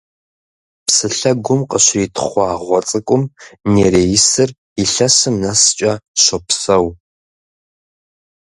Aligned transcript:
Псы 0.85 1.07
лъэгум 1.17 1.61
къыщритхъуа 1.69 2.49
гъуэ 2.63 2.79
цӀыкӀум 2.87 3.23
нереисыр 3.71 4.49
илъэсым 4.83 5.35
нэскӀэ 5.41 5.91
щопсэу. 6.21 6.87